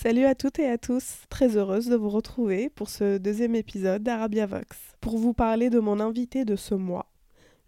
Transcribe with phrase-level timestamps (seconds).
[0.00, 4.00] Salut à toutes et à tous, très heureuse de vous retrouver pour ce deuxième épisode
[4.00, 4.76] d'Arabia Vox.
[5.00, 7.10] Pour vous parler de mon invité de ce mois,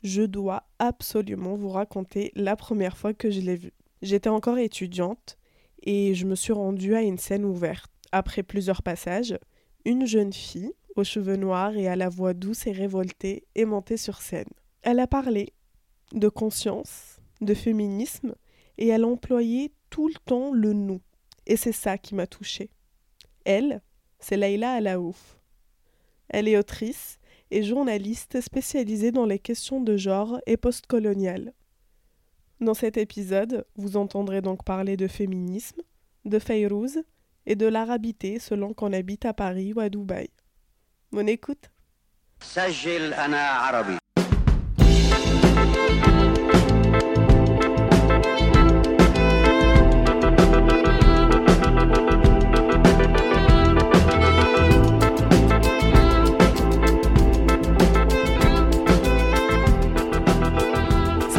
[0.04, 3.72] je dois absolument vous raconter la première fois que je l'ai vu.
[4.00, 5.38] J'étais encore étudiante
[5.82, 7.90] et je me suis rendue à une scène ouverte.
[8.12, 9.36] Après plusieurs passages,
[9.84, 13.96] une jeune fille, aux cheveux noirs et à la voix douce et révoltée, est montée
[13.96, 14.50] sur scène.
[14.82, 15.52] Elle a parlé
[16.12, 18.36] de conscience, de féminisme,
[18.78, 21.00] et elle a employé tout le temps le nous.
[21.50, 22.70] Et c'est ça qui m'a touchée.
[23.44, 23.82] Elle,
[24.20, 25.40] c'est Leïla Alaouf.
[26.28, 27.18] Elle est autrice
[27.50, 31.52] et journaliste spécialisée dans les questions de genre et postcoloniales.
[32.60, 35.82] Dans cet épisode, vous entendrez donc parler de féminisme,
[36.24, 37.02] de Fayrouz
[37.46, 40.30] et de l'arabité selon qu'on habite à Paris ou à Dubaï.
[41.10, 41.68] Bonne écoute.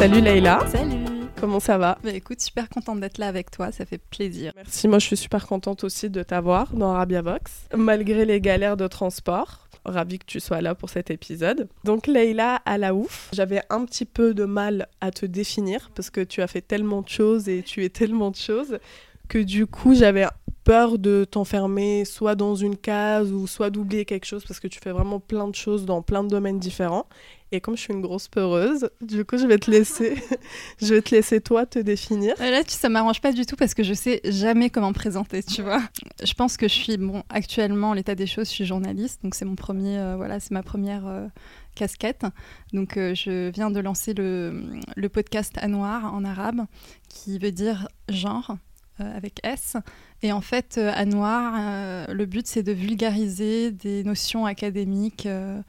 [0.02, 0.66] Salut Leïla.
[0.66, 1.04] Salut.
[1.38, 4.52] Comment ça va Bah écoute, super contente d'être là avec toi, ça fait plaisir.
[4.56, 8.76] Merci, moi je suis super contente aussi de t'avoir dans Arabia Vox, malgré les galères
[8.76, 9.68] de transport.
[9.84, 11.68] Ravi que tu sois là pour cet épisode.
[11.84, 16.10] Donc Leïla à la ouf, j'avais un petit peu de mal à te définir parce
[16.10, 18.80] que tu as fait tellement de choses et tu es tellement de choses
[19.28, 20.26] que du coup j'avais
[20.64, 24.80] peur de t'enfermer soit dans une case ou soit d'oublier quelque chose parce que tu
[24.82, 27.06] fais vraiment plein de choses dans plein de domaines différents.
[27.54, 30.14] Et comme je suis une grosse peureuse, du coup, je vais te laisser,
[30.80, 32.34] je vais te laisser toi te définir.
[32.38, 35.60] Là, ça m'arrange pas du tout parce que je sais jamais comment me présenter, tu
[35.60, 35.82] vois.
[36.24, 39.44] Je pense que je suis, bon, actuellement, l'état des choses, je suis journaliste, donc c'est
[39.44, 41.26] mon premier, euh, voilà, c'est ma première euh,
[41.74, 42.24] casquette.
[42.72, 46.62] Donc, euh, je viens de lancer le, le podcast Anwar en arabe,
[47.10, 48.56] qui veut dire genre
[48.98, 49.76] avec S.
[50.22, 55.60] Et en fait, Anwar, le but, c'est de vulgariser des notions académiques euh,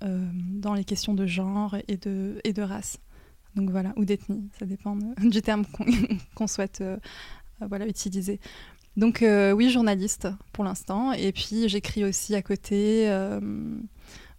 [0.00, 2.98] dans les questions de genre et de, et de race.
[3.54, 5.64] Donc voilà, ou d'ethnie, ça dépend du terme
[6.34, 6.96] qu'on souhaite euh,
[7.60, 8.40] voilà, utiliser.
[8.96, 11.12] Donc euh, oui, journaliste pour l'instant.
[11.12, 13.06] Et puis j'écris aussi à côté.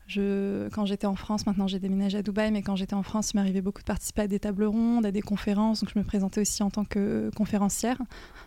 [0.08, 3.32] Je, quand j'étais en France, maintenant j'ai déménagé à Dubaï, mais quand j'étais en France,
[3.32, 5.82] il m'arrivait beaucoup de participer à des tables rondes, à des conférences.
[5.82, 8.02] Donc je me présentais aussi en tant que conférencière.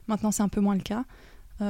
[0.08, 1.04] Maintenant c'est un peu moins le cas.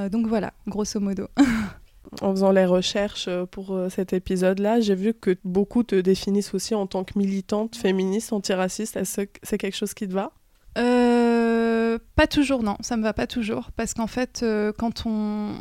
[0.09, 1.28] donc voilà, grosso modo.
[2.21, 6.55] en faisant les recherches euh, pour euh, cet épisode-là, j'ai vu que beaucoup te définissent
[6.55, 8.97] aussi en tant que militante féministe, antiraciste.
[8.97, 10.33] Est-ce que c'est quelque chose qui te va?
[10.79, 12.77] Euh, Pas toujours, non.
[12.81, 13.71] Ça me va pas toujours.
[13.77, 14.45] Parce qu'en fait,
[14.79, 15.55] quand on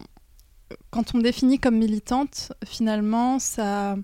[0.90, 3.96] quand on me définit comme militante, finalement, ça,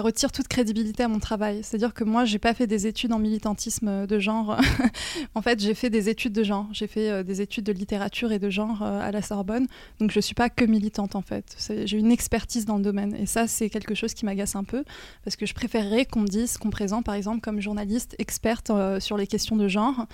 [0.00, 1.60] retire toute crédibilité à mon travail.
[1.62, 4.58] C'est-à-dire que moi, j'ai pas fait des études en militantisme de genre.
[5.34, 6.66] en fait, j'ai fait des études de genre.
[6.72, 9.66] J'ai fait euh, des études de littérature et de genre euh, à la Sorbonne.
[9.98, 11.56] Donc, je suis pas que militante, en fait.
[11.84, 13.14] J'ai une expertise dans le domaine.
[13.14, 14.84] Et ça, c'est quelque chose qui m'agace un peu.
[15.24, 19.00] Parce que je préférerais qu'on me dise, qu'on présente, par exemple, comme journaliste experte euh,
[19.00, 20.06] sur les questions de genre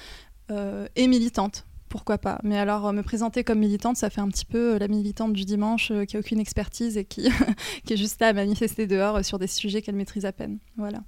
[0.94, 2.38] et militante pourquoi pas.
[2.42, 5.32] Mais alors, euh, me présenter comme militante, ça fait un petit peu euh, la militante
[5.32, 7.28] du dimanche euh, qui a aucune expertise et qui,
[7.84, 10.58] qui est juste là à manifester dehors sur des sujets qu'elle maîtrise à peine.
[10.76, 11.00] Voilà.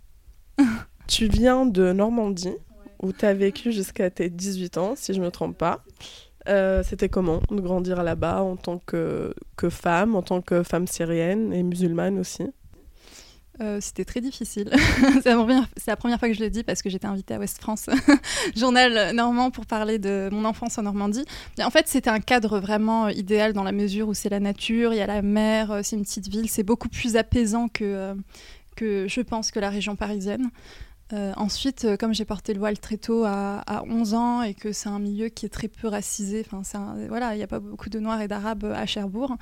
[1.07, 2.57] tu viens de Normandie,
[3.03, 5.85] où tu as vécu jusqu'à tes 18 ans, si je ne me trompe pas.
[6.83, 11.53] C'était comment de grandir là-bas en tant que, que femme, en tant que femme syrienne
[11.53, 12.45] et musulmane aussi?
[13.61, 14.71] Euh, c'était très difficile.
[15.23, 15.35] c'est
[15.87, 17.91] la, première fois que je le dis parce que j'étais invitée à West France,
[18.57, 21.25] journal normand, pour parler de mon enfance en Normandie.
[21.61, 24.99] en fait, c'était un cadre vraiment idéal dans la mesure où c'est la nature, il
[24.99, 28.15] y a la mer, euh, c'est une petite ville, c'est beaucoup plus apaisant que, euh,
[28.77, 30.51] que je pense que la région parisienne.
[31.15, 34.73] Euh, ensuite, euh, comme j'ai porté le voile très tôt à, 11 ans et que
[34.73, 36.45] c'est un milieu qui est très peu racisé,
[37.09, 39.37] voilà, il n'y a pas beaucoup de noirs et d'arabes à Cherbourg,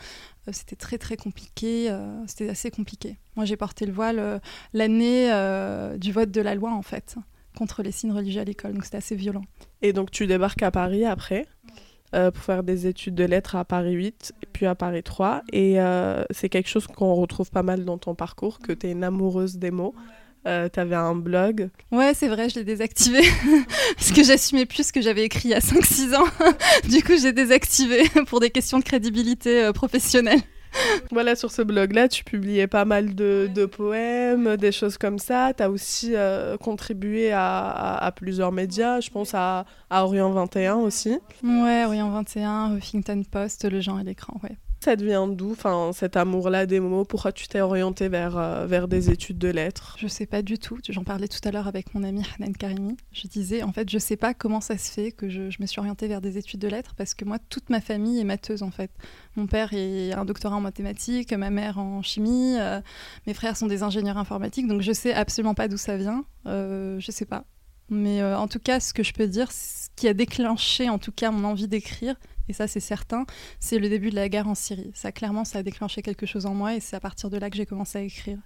[0.47, 1.93] euh, c'était très très compliqué,
[2.26, 3.16] c'était assez compliqué.
[3.34, 4.41] Moi j'ai porté le voile
[4.72, 5.28] l'année
[5.99, 7.16] du vote de la loi en fait,
[7.56, 9.44] contre les signes religieux à l'école, donc c'était assez violent.
[9.82, 11.47] Et donc tu débarques à Paris après
[12.12, 15.79] pour faire des études de lettres à Paris 8 et puis à Paris 3 et
[16.31, 19.56] c'est quelque chose qu'on retrouve pas mal dans ton parcours, que tu es une amoureuse
[19.58, 19.94] des mots.
[20.46, 21.70] Euh, tu avais un blog.
[21.90, 23.20] Ouais, c'est vrai, je l'ai désactivé
[23.96, 26.26] parce que j'assumais plus ce que j'avais écrit il y a 5-6 ans.
[26.88, 30.40] du coup, j'ai désactivé pour des questions de crédibilité euh, professionnelle.
[31.10, 35.52] Voilà, sur ce blog-là, tu publiais pas mal de, poèmes, des choses comme ça.
[35.56, 41.19] Tu as aussi euh, contribué à, plusieurs médias, je pense à, à, Orient 21 aussi.
[41.43, 44.56] Ouais, Orient 21, Huffington Post, Le Genre et l'écran, ouais
[44.87, 48.87] ça devient d'où, enfin, cet amour-là des mots Pourquoi tu t'es orientée vers, euh, vers
[48.87, 49.97] des études de lettres?
[49.99, 50.79] Je sais pas du tout.
[50.88, 52.97] J'en parlais tout à l'heure avec mon amie Hanan Karimi.
[53.11, 55.67] Je disais, en fait, je sais pas comment ça se fait que je, je, me
[55.67, 58.62] suis orientée vers des études de lettres parce que moi, toute ma famille est matheuse
[58.62, 58.93] en fait.
[59.35, 62.81] Mon père est un doctorat en mathématiques, ma mère en chimie, euh,
[63.27, 66.25] mes frères sont des ingénieurs informatiques, donc je sais absolument pas d'où ça vient.
[66.47, 67.44] Euh, je sais pas.
[67.89, 70.99] Mais euh, en tout cas, ce que je peux dire, ce qui a déclenché en
[70.99, 72.15] tout cas mon envie d'écrire,
[72.48, 73.25] et ça c'est certain,
[73.60, 74.90] c'est le début de la guerre en Syrie.
[74.94, 77.50] Ça clairement, ça a déclenché quelque chose en moi et c'est à partir de là
[77.50, 78.38] que j'ai commencé à écrire.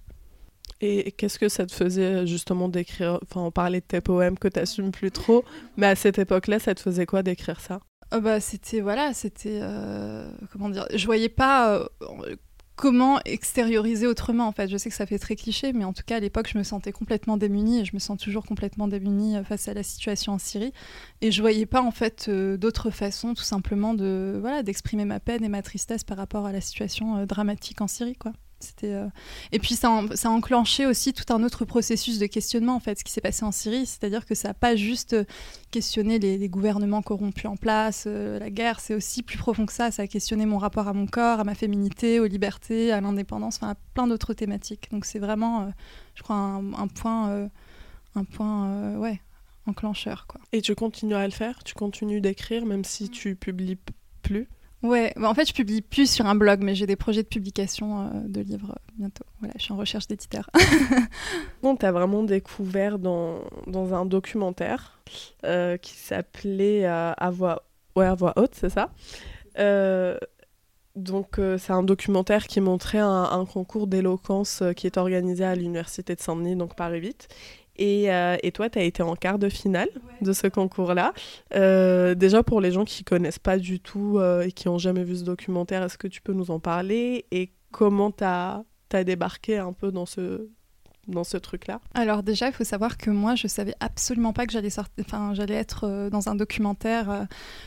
[0.79, 4.47] Et qu'est-ce que ça te faisait justement d'écrire Enfin, on parlait de tes poèmes que
[4.47, 5.45] tu n'assumes plus trop,
[5.77, 7.81] mais à cette époque-là, ça te faisait quoi d'écrire ça?
[8.13, 9.59] Oh bah, C'était, voilà, c'était.
[9.61, 11.75] Euh, comment dire Je voyais pas.
[11.75, 12.35] Euh,
[12.81, 14.67] comment extérioriser autrement en fait.
[14.67, 16.63] Je sais que ça fait très cliché, mais en tout cas à l'époque je me
[16.63, 20.33] sentais complètement démunie et je me sens toujours complètement démunie euh, face à la situation
[20.33, 20.73] en Syrie.
[21.21, 25.19] Et je voyais pas en fait euh, d'autre façon tout simplement de voilà d'exprimer ma
[25.19, 28.33] peine et ma tristesse par rapport à la situation euh, dramatique en Syrie quoi.
[28.63, 29.07] C'était euh,
[29.51, 32.99] et puis ça, ça, a enclenché aussi tout un autre processus de questionnement en fait,
[32.99, 35.23] ce qui s'est passé en Syrie, c'est-à-dire que ça n'a pas juste euh,
[35.71, 39.91] questionné les, gouvernements corrompus en place, euh, la guerre, c'est aussi plus profond que ça.
[39.91, 43.57] Ça a questionné mon rapport à mon corps, à ma féminité, aux libertés, à l'indépendance,
[43.57, 44.89] enfin à plein d'autres thématiques.
[44.91, 45.71] Donc c'est vraiment,
[46.15, 47.49] je crois, un, point,
[48.15, 49.21] un point, ouais,
[49.65, 50.41] enclencheur quoi.
[50.51, 53.77] Et tu continues à le faire, tu continues d'écrire même si tu publies
[54.21, 54.47] plus?
[54.83, 57.27] Ouais, bah, en fait, je publie plus sur un blog, mais j'ai des projets de
[57.27, 59.25] publication euh, de livres euh, bientôt.
[59.39, 60.49] Voilà, je suis en recherche d'éditeur.
[61.61, 64.99] bon, tu as vraiment découvert dans, dans un documentaire
[65.45, 67.63] euh, qui s'appelait à, voix,
[67.95, 68.89] ouais, à voix haute, c'est ça?
[70.97, 76.15] Donc c'est un documentaire qui montrait un, un concours d'éloquence qui est organisé à l'université
[76.15, 77.29] de Saint-Denis, donc Paris 8.
[77.81, 79.89] Euh, et, toi, tu as été en quart de finale
[80.21, 81.13] de ce concours-là.
[81.55, 85.03] Euh, déjà, pour les gens qui connaissent pas du tout euh, et qui ont jamais
[85.03, 87.25] vu ce documentaire, est-ce que tu peux nous en parler?
[87.31, 88.63] Et comment tu as,
[88.93, 90.47] as, débarqué un peu dans ce,
[91.07, 94.53] dans ce truc-là Alors déjà, il faut savoir que moi, je savais absolument pas que
[94.53, 97.09] j'allais sortir, enfin, être euh, dans un documentaire.
[97.09, 97.23] Euh.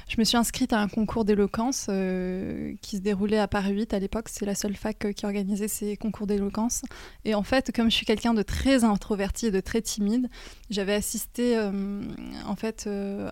[0.09, 3.95] je me suis inscrite à un concours d'éloquence euh, qui se déroulait à Paris 8
[3.95, 4.29] à l'époque.
[4.29, 6.83] C'est la seule fac qui organisait ces concours d'éloquence.
[7.25, 10.29] Et en fait, comme je suis quelqu'un de très introverti et de très timide,
[10.71, 11.59] j'avais assisté
[12.47, 12.89] en fait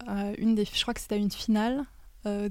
[0.07, 1.85] à une des, je crois que c'était à une finale
[2.27, 2.49] euh,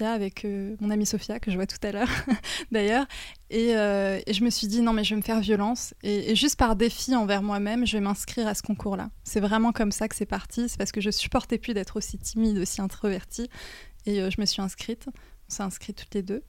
[0.00, 2.10] avec euh, mon amie Sophia, que je vois tout à l'heure
[2.72, 3.06] d'ailleurs.
[3.52, 5.94] Euh, et, je me suis dit, non, mais je vais me faire violence.
[6.02, 9.10] Et, juste par défi envers moi-même, je vais m'inscrire à ce concours-là.
[9.22, 10.68] C'est vraiment comme ça que c'est parti.
[10.68, 13.48] C'est parce que je supportais plus d'être aussi timide, aussi introvertie.
[14.06, 15.06] Et je me suis inscrite.
[15.06, 16.42] On s'est inscrites toutes les deux.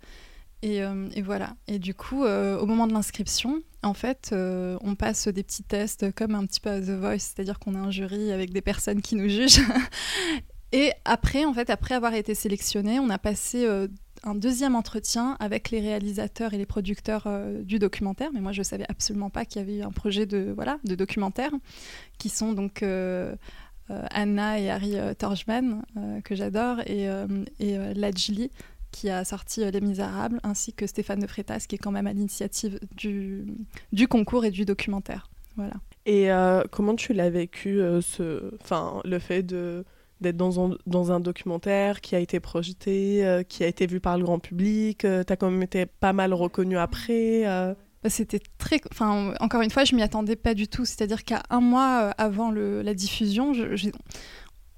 [0.62, 1.56] Et, et, voilà.
[1.68, 6.36] Et du coup, au moment de l'inscription, en fait, on passe des petits tests comme
[6.36, 9.30] un petit peu The Voice, c'est-à-dire qu'on a un jury avec des personnes qui nous
[9.30, 9.62] jugent.
[10.72, 13.88] Et après, en fait, après avoir été sélectionné, on a passé euh,
[14.24, 18.32] un deuxième entretien avec les réalisateurs et les producteurs euh, du documentaire.
[18.34, 20.80] Mais moi, je ne savais absolument pas qu'il y avait eu un projet de, voilà,
[20.84, 21.52] de documentaire,
[22.18, 23.36] qui sont donc euh,
[23.90, 25.84] Anna et Harry Torjman,
[26.24, 27.08] que j'adore, et,
[27.60, 28.50] et Lajli,
[28.92, 32.14] qui a sorti Les Misérables, ainsi que Stéphane de Freitas, qui est quand même à
[32.14, 33.46] l'initiative du,
[33.92, 35.30] du concours et du documentaire.
[35.56, 35.76] Voilà.
[36.08, 36.30] Et
[36.72, 38.56] comment tu l'as vécu, ce...
[38.60, 39.86] enfin, le fait de
[40.26, 44.00] d'être dans un, dans un documentaire qui a été projeté, euh, qui a été vu
[44.00, 45.06] par le grand public.
[45.06, 47.44] Euh, tu as quand même été pas mal reconnu après.
[47.46, 47.74] Euh.
[48.04, 48.82] Bah, c'était très.
[48.92, 50.84] Enfin, encore une fois, je m'y attendais pas du tout.
[50.84, 53.54] C'est-à-dire qu'à un mois avant le, la diffusion,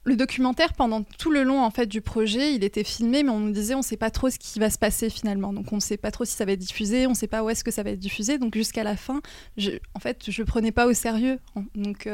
[0.04, 3.40] le documentaire, pendant tout le long en fait du projet, il était filmé, mais on
[3.40, 5.54] nous disait on ne sait pas trop ce qui va se passer finalement.
[5.54, 7.44] Donc on ne sait pas trop si ça va être diffusé, on ne sait pas
[7.44, 8.38] où est-ce que ça va être diffusé.
[8.38, 9.22] Donc jusqu'à la fin,
[9.58, 11.40] je, en fait, je prenais pas au sérieux.
[11.76, 12.08] Donc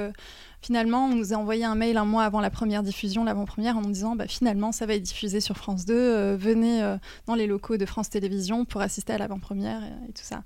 [0.64, 3.82] finalement, on nous a envoyé un mail un mois avant la première diffusion, l'avant-première, en
[3.82, 5.94] nous disant bah, finalement ça va être diffusé sur France 2.
[5.94, 10.24] Euh, venez euh, dans les locaux de France Télévisions pour assister à l'avant-première et, tout
[10.24, 10.44] ça.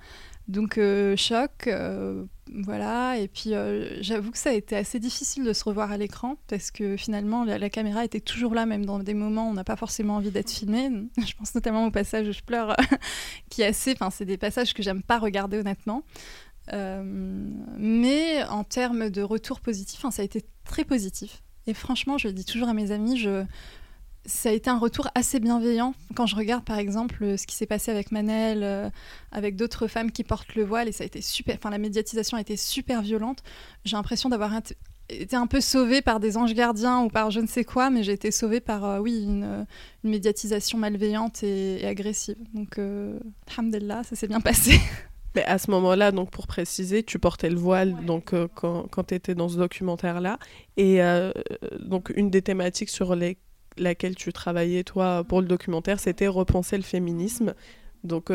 [0.47, 1.69] Donc euh, choc,
[2.63, 3.17] voilà.
[3.19, 3.51] Et puis
[3.99, 7.43] j'avoue que ça a été assez difficile de se revoir à l'écran parce que finalement
[7.43, 10.31] la, caméra était toujours là, même dans des moments où on n'a pas forcément envie
[10.31, 10.89] d'être filmé.
[11.17, 12.75] Je pense notamment au passage où je pleure,
[13.49, 13.91] qui est assez.
[13.91, 16.03] Enfin, c'est des passages que j'aime pas regarder honnêtement.
[16.73, 21.43] Mais en termes de retour positif, ça a été très positif.
[21.65, 23.17] Et franchement, je le dis toujours à mes amis,
[24.27, 25.95] ça a été un retour assez bienveillant.
[26.13, 28.89] Quand je regarde par exemple ce qui s'est passé avec Manel, euh,
[29.31, 31.55] avec d'autres femmes qui portent le voile, et ça a été super.
[31.55, 33.41] Enfin, la médiatisation a été super violente.
[33.85, 34.51] J'ai l'impression d'avoir
[35.09, 38.03] été un peu sauvée par des anges gardiens ou par je ne sais quoi, mais
[38.03, 39.65] j'ai été sauvée par, euh, oui, une,
[40.03, 42.37] médiatisation malveillante et, agressive.
[42.53, 44.79] Donc, euh, ça s'est bien passé.
[45.35, 49.03] Mais à ce moment-là, donc pour préciser, tu portais le voile donc euh, quand, quand
[49.05, 50.39] tu étais dans ce documentaire-là.
[50.77, 50.99] Et
[51.79, 53.37] donc une des thématiques sur les
[53.77, 57.53] laquelle tu travaillais toi pour le documentaire, c'était repenser le féminisme.
[58.03, 58.31] Donc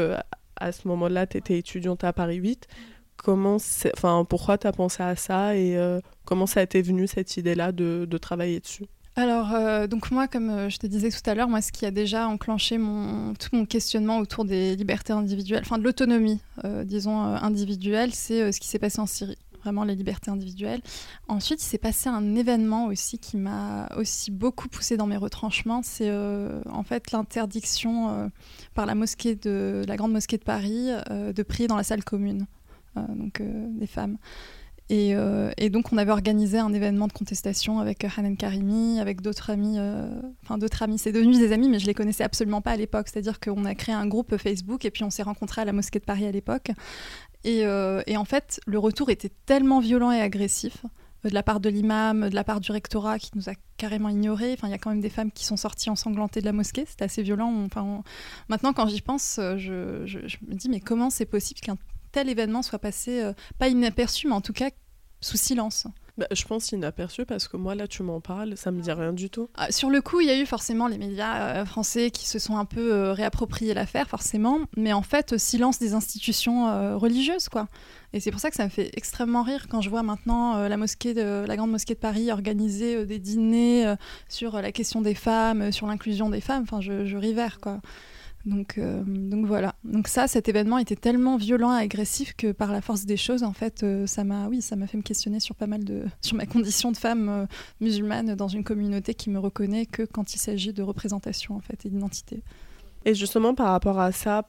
[0.57, 2.69] à ce moment-là, tu étais étudiante à Paris 8.
[3.17, 5.77] Comment enfin, pourquoi tu as pensé à ça et
[6.25, 8.87] comment ça t'est venu cette idée-là de, de travailler dessus?
[9.15, 11.85] Alors, euh, donc moi, comme euh, je te disais tout à l'heure, moi, ce qui
[11.85, 16.83] a déjà enclenché mon, tout mon questionnement autour des libertés individuelles, enfin de l'autonomie, euh,
[16.85, 20.81] disons, individuelle, c'est ce qui s'est passé en Syrie, vraiment les libertés individuelles.
[21.29, 25.83] Ensuite, il s'est passé un événement aussi qui m'a aussi beaucoup poussé dans mes retranchements,
[25.83, 28.31] c'est en fait l'interdiction
[28.75, 32.47] par la mosquée la grande mosquée de Paris de prier dans la salle commune,
[32.97, 34.17] donc des femmes.
[34.93, 39.21] Euh, et, donc, on avait organisé un événement de contestation avec euh, Hanan Karimi, avec
[39.23, 39.77] d'autres amis.
[39.79, 40.09] Euh,
[40.43, 40.99] enfin, d'autres amis.
[40.99, 43.09] C'est devenu des amis, mais je les connaissais absolument pas à l'époque.
[43.09, 45.99] C'est-à-dire qu'on a créé un groupe Facebook et puis on s'est rencontrés à la mosquée
[45.99, 46.71] de Paris à l'époque.
[47.45, 50.85] Et, en fait, le retour était tellement violent et agressif
[51.25, 54.53] de la part de l'imam, de la part du rectorat qui nous a carrément ignorés.
[54.55, 56.85] Enfin, il y a quand même des femmes qui sont sorties ensanglantées de la mosquée.
[56.87, 57.69] C'était assez violent.
[58.49, 60.03] Maintenant, quand j'y pense, je,
[60.47, 61.79] me dis mais comment c'est possible qu'un
[62.11, 64.71] tel événement soit passé, pas inaperçu, mais en tout cas
[65.23, 65.87] sous silence.
[66.19, 69.15] Bah, je pense inaperçu parce que moi là tu m'en parles, ça me dit rien
[69.15, 69.49] du tout.
[69.57, 72.39] Ah, sur le coup, il y a eu forcément les médias euh, français qui se
[72.39, 77.49] sont un peu euh, réappropriés l'affaire, forcément, mais en fait, silence des institutions euh, religieuses,
[77.49, 77.69] quoi.
[78.13, 80.77] Et c'est pour ça que ça me fait extrêmement rire quand je vois maintenant la
[80.77, 83.95] mosquée de la grande mosquée de Paris organiser des dîners
[84.29, 86.65] sur la question des femmes, sur l'inclusion des femmes.
[86.65, 87.81] Enfin, je, je rivère, quoi.
[88.45, 89.75] Donc, euh, donc voilà.
[89.85, 93.45] Donc ça, cet événement était tellement violent et agressif que par la force des choses,
[93.45, 96.05] en fait, euh, ça m'a, oui, ça m'a fait me questionner sur pas mal de,
[96.21, 97.47] sur ma condition de femme euh,
[97.81, 101.87] musulmane dans une communauté qui me reconnaît que quand il s'agit de représentation en fait
[101.87, 102.43] et d'identité.
[103.05, 104.49] Et justement par rapport à ça,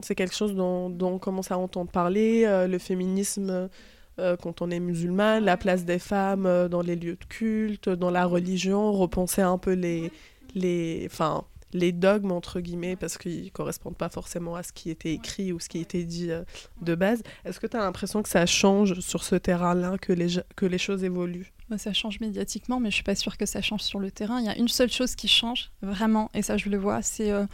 [0.00, 3.70] c'est quelque chose dont, on commence à entendre parler, le féminisme.
[4.18, 8.26] quand on est musulmane, la place des femmes dans les lieux de culte, dans la
[8.26, 10.12] religion, repenser un peu les,
[10.54, 11.08] les,
[11.72, 15.52] les dogmes, entre guillemets, parce qu'ils ne correspondent pas forcément à ce qui était écrit
[15.52, 16.42] ou ce qui était dit euh,
[16.82, 17.22] de base.
[17.44, 20.78] Est-ce que tu as l'impression que ça change sur ce terrain-là, que les, que les
[20.78, 21.52] choses évoluent?
[21.68, 24.40] Bah, Ça change médiatiquement, mais je suis pas sûre que ça change sur le terrain.
[24.40, 27.30] Il y a une seule chose qui change, vraiment, et ça je le vois, c'est...
[27.30, 27.46] Euh,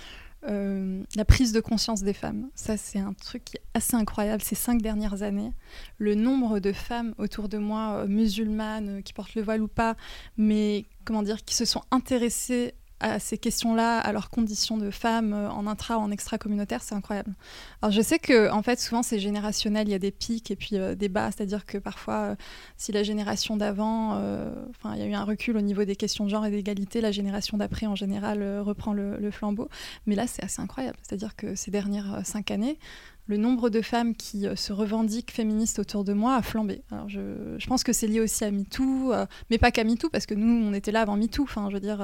[0.44, 2.48] euh, la prise de conscience des femmes.
[2.54, 5.52] Ça, c'est un truc qui est assez incroyable ces cinq dernières années.
[5.98, 9.96] Le nombre de femmes autour de moi, musulmanes, qui portent le voile ou pas,
[10.36, 15.32] mais comment dire, qui se sont intéressées à ces questions-là, à leurs conditions de femmes
[15.32, 17.34] euh, en intra ou en extra-communautaire, c'est incroyable.
[17.80, 20.56] Alors je sais que en fait souvent c'est générationnel, il y a des pics et
[20.56, 22.34] puis euh, des bas, c'est-à-dire que parfois euh,
[22.76, 24.12] si la génération d'avant,
[24.70, 27.00] enfin il y a eu un recul au niveau des questions de genre et d'égalité,
[27.00, 29.68] la génération d'après en général reprend le, flambeau.
[30.06, 32.78] Mais là c'est assez incroyable, c'est-à-dire que ces dernières cinq années,
[33.26, 36.82] le nombre de femmes qui se revendiquent féministes autour de moi a flambé.
[36.90, 39.12] Alors je, pense que c'est lié aussi à MeToo,
[39.50, 41.42] mais pas qu'à MeToo, parce que nous, on était là avant MeToo.
[41.42, 42.00] Enfin, je veux dire,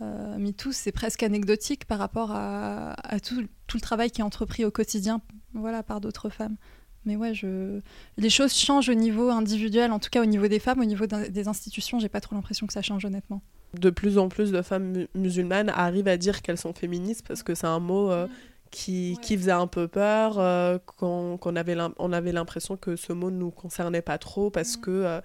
[0.00, 3.40] MeToo, c'est presque anecdotique par rapport à, tout,
[3.74, 5.20] le travail qui est entrepris au quotidien
[5.54, 6.56] voilà, par d'autres femmes.
[7.04, 7.80] Mais ouais, je...
[8.16, 11.06] les choses changent au niveau individuel, en tout cas au niveau des femmes, au niveau
[11.06, 13.42] des institutions, j'ai pas trop l'impression que ça change honnêtement.
[13.74, 17.54] De plus en plus de femmes musulmanes arrivent à dire qu'elles sont féministes parce que
[17.54, 18.28] c'est un mot euh,
[18.70, 23.30] qui, qui, faisait un peu peur, euh, qu'on avait on avait l'impression que ce mot
[23.30, 25.20] ne nous concernait pas trop parce que, euh,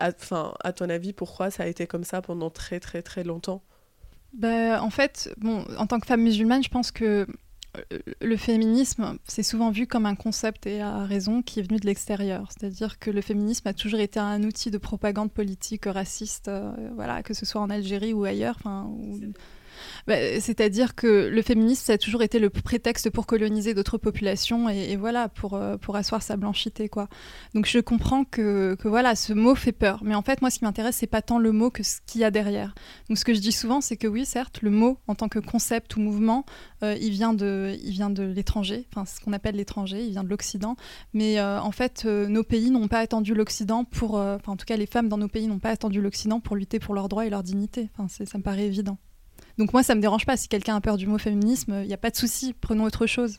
[0.00, 3.62] enfin, à ton avis, pourquoi ça a été comme ça pendant très très très longtemps?
[4.36, 7.26] Bah, En fait, bon, en tant que femme musulmane, je pense que
[7.76, 11.78] euh, le féminisme, c'est souvent vu comme un concept et à raison qui est venu
[11.78, 12.48] de l'extérieur.
[12.50, 17.22] C'est-à-dire que le féminisme a toujours été un outil de propagande politique raciste, euh, voilà,
[17.22, 18.58] que ce soit en Algérie ou ailleurs.
[20.06, 24.68] Bah, c'est-à-dire que le féminisme, ça a toujours été le prétexte pour coloniser d'autres populations
[24.68, 26.88] et, voilà, pour, euh, pour asseoir sa blanchité.
[26.88, 27.08] Quoi.
[27.54, 30.00] Donc je comprends que, que, voilà, ce mot fait peur.
[30.02, 32.20] Mais en fait, moi, ce qui m'intéresse, c'est pas tant le mot que ce qu'il
[32.20, 32.74] y a derrière.
[33.08, 35.38] Donc ce que je dis souvent, c'est que oui, certes, le mot en tant que
[35.38, 36.44] concept ou mouvement,
[36.82, 37.76] euh, il vient de,
[38.34, 40.76] l'étranger, enfin ce qu'on appelle l'étranger, il vient de l'Occident.
[41.12, 44.76] Mais euh, en fait, nos pays n'ont pas attendu l'Occident pour, enfin en tout cas,
[44.76, 47.30] les femmes dans nos pays n'ont pas attendu l'Occident pour lutter pour leurs droits et
[47.30, 47.90] leur dignité.
[47.96, 48.98] Enfin, ça me paraît évident.
[49.58, 50.36] Donc moi, ça me dérange pas.
[50.36, 52.54] Si quelqu'un a peur du mot féminisme, il n'y a pas de souci.
[52.60, 53.38] Prenons autre chose.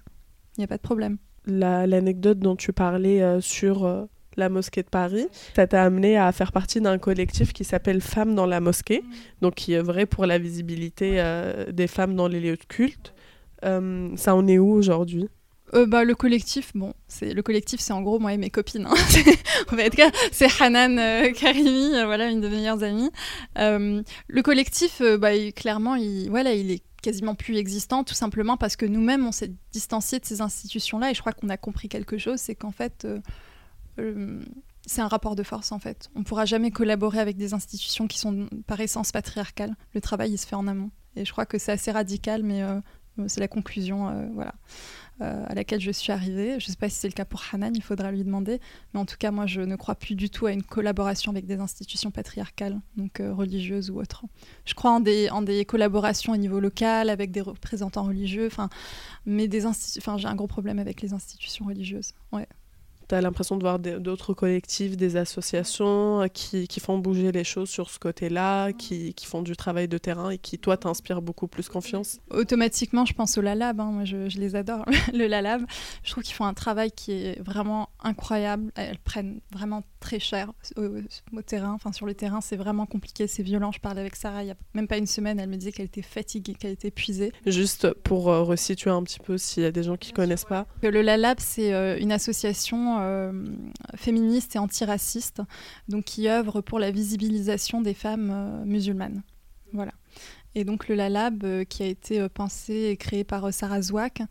[0.58, 1.18] Il n'y a pas de problème.
[1.46, 4.06] L'anecdote dont tu parlais euh, sur euh,
[4.36, 8.36] la mosquée de Paris, ça t'a amené à faire partie d'un collectif qui s'appelle Femmes
[8.36, 9.12] dans la mosquée, mm.
[9.42, 13.14] donc qui est vrai pour la visibilité euh, des femmes dans les lieux de culte.
[13.62, 15.30] ça en est où aujourd'hui?
[15.74, 18.86] Euh, bah, le collectif, bon, c'est le collectif, c'est en gros moi et mes copines.
[18.86, 18.96] Hein.
[20.32, 23.12] c'est Hanan euh, Karimi, euh, voilà une de mes meilleures amies.
[23.56, 28.86] le collectif, bah, clairement, il, voilà, il est quasiment plus existant, tout simplement parce que
[28.86, 32.40] nous-mêmes, on s'est distancié de ces institutions-là, et je crois qu'on a compris quelque chose,
[32.40, 33.06] c'est qu'en fait,
[34.86, 36.10] c'est un rapport de force en fait.
[36.16, 39.76] On ne pourra jamais collaborer avec des institutions qui sont par essence patriarcales.
[39.94, 42.64] Le travail, il se fait en amont, et je crois que c'est assez radical, mais
[43.28, 44.54] C'est la conclusion, voilà.
[45.20, 46.60] Euh, à laquelle je suis arrivée.
[46.60, 48.62] Je ne sais pas si c'est le cas pour Hanan, il faudra lui demander.
[48.94, 51.48] Mais en tout cas, moi, je ne crois plus du tout à une collaboration avec
[51.48, 54.26] des institutions patriarcales, donc euh, religieuses ou autres.
[54.66, 58.50] Je crois en des, en des collaborations au niveau local avec des représentants religieux,
[59.26, 59.66] mais des
[60.18, 62.14] j'ai un gros problème avec les institutions religieuses.
[62.32, 62.48] Ouais.
[63.08, 67.44] Tu as l'impression de voir d'autres collectifs, des associations euh, qui, qui, font bouger les
[67.44, 71.22] choses sur ce côté-là, qui, qui, font du travail de terrain et qui, toi, t'inspirent
[71.22, 73.80] beaucoup plus confiance Automatiquement, je pense au LALAB.
[73.80, 73.92] Hein.
[73.92, 75.66] Moi, je, les adore, le LALAB.
[76.04, 78.72] Je trouve qu'ils font un travail qui est vraiment incroyable.
[78.76, 81.74] Elles prennent vraiment très cher au, terrain.
[81.74, 83.72] Enfin, sur le terrain, c'est vraiment compliqué, c'est violent.
[83.72, 85.40] Je parlais avec Sarah il n'y a même pas une semaine.
[85.40, 87.32] Elle me disait qu'elle était fatiguée, qu'elle était épuisée.
[87.46, 90.46] Juste pour euh, resituer un petit peu s'il y a des gens qui ne connaissent
[90.46, 90.68] pas.
[90.84, 93.32] Le LALAB, c'est euh, une association euh,
[93.96, 95.42] féministe et antiraciste,
[95.88, 99.24] donc qui œuvre pour la visibilisation des femmes euh, musulmanes.
[99.74, 99.94] Voilà.
[100.56, 104.22] Et donc le LALAB, euh, qui a été pensé et créé par Sarah Zouak,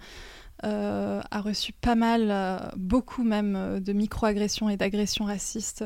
[0.62, 5.84] a reçu pas mal, beaucoup même, de micro-agressions et d'agressions racistes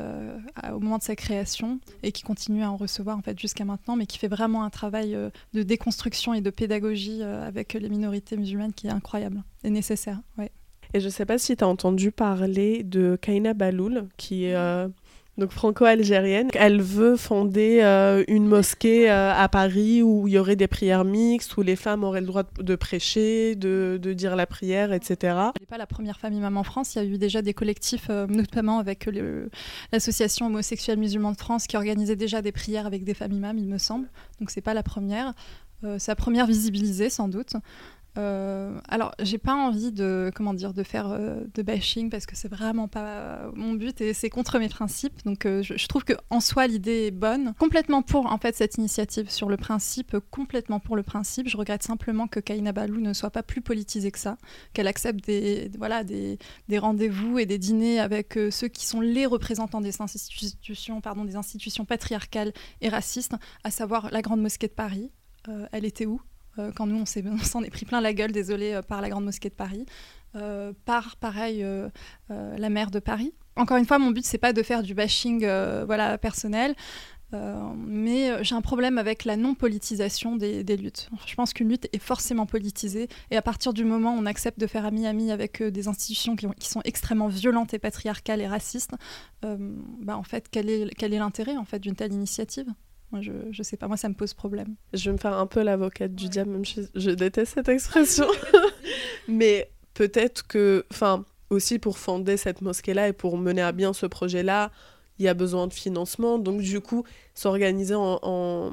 [0.71, 3.95] au moment de sa création et qui continue à en recevoir en fait jusqu'à maintenant,
[3.95, 5.17] mais qui fait vraiment un travail
[5.53, 10.21] de déconstruction et de pédagogie avec les minorités musulmanes qui est incroyable et nécessaire.
[10.37, 10.51] Ouais.
[10.93, 14.55] Et je ne sais pas si tu as entendu parler de Kaina Baloul, qui est
[14.55, 14.89] euh,
[15.37, 16.49] donc franco-algérienne.
[16.53, 21.05] Elle veut fonder euh, une mosquée euh, à Paris où il y aurait des prières
[21.05, 25.15] mixtes, où les femmes auraient le droit de, prêcher, de, dire la prière, etc.
[25.21, 26.95] Elle n'est pas la première femme imam en France.
[26.95, 29.09] Il y a eu déjà des collectifs, notamment avec
[29.91, 33.67] l'association homosexuelle musulmane de France, qui organisait déjà des prières avec des femmes imams, il
[33.67, 34.07] me semble.
[34.39, 35.33] Donc c'est pas la première.
[35.81, 37.55] la première visibilisée, sans doute.
[38.17, 42.35] Euh, alors, j'ai pas envie de comment dire de faire euh, de bashing parce que
[42.35, 45.23] c'est vraiment pas mon but et c'est contre mes principes.
[45.23, 47.53] Donc, euh, je, trouve que en soi l'idée est bonne.
[47.57, 51.47] Complètement pour en fait cette initiative sur le principe, complètement pour le principe.
[51.47, 54.37] Je regrette simplement que Kaina Balou ne soit pas plus politisée que ça,
[54.73, 56.37] qu'elle accepte des voilà des,
[56.77, 61.85] rendez-vous et des dîners avec ceux qui sont les représentants des institutions pardon des institutions
[61.85, 65.11] patriarcales et racistes, à savoir la Grande Mosquée de Paris.
[65.71, 66.21] elle était où?
[66.75, 69.49] Quand nous, on s'en est, pris plein la gueule, désolé, euh, par la Grande Mosquée
[69.49, 69.85] de Paris,
[70.35, 71.65] euh, par, pareil,
[72.29, 73.33] la maire de Paris.
[73.57, 75.45] Encore une fois, mon but, c'est pas de faire du bashing
[75.85, 76.73] voilà, personnel,
[77.33, 81.09] mais j'ai un problème avec la non-politisation des, luttes.
[81.25, 84.57] Je pense qu'une lutte est forcément politisée, et à partir du moment où on accepte
[84.57, 88.93] de faire ami-ami avec des institutions qui, sont extrêmement violentes et patriarcales et racistes,
[89.41, 92.67] bah, en fait, quel est l'intérêt en fait, d'une telle initiative?
[93.11, 94.75] Moi, je, je sais pas, moi, ça me pose problème.
[94.93, 98.27] Je vais me faire un peu l'avocate du diable, même si je déteste cette expression.
[99.27, 104.05] Mais peut-être que, enfin, aussi pour fonder cette mosquée-là et pour mener à bien ce
[104.05, 104.71] projet-là,
[105.19, 106.39] il y a besoin de financement.
[106.39, 107.03] Donc, du coup,
[107.35, 108.71] s'organiser en,